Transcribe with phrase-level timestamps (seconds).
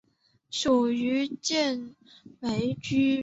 [0.49, 1.37] 属犍
[2.39, 3.19] 为郡。